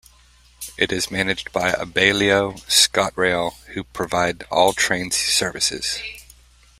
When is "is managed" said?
0.91-1.51